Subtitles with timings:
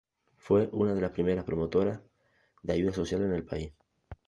[0.39, 2.01] Fue una de las primeras promotoras
[2.63, 3.71] de ayuda social en el país.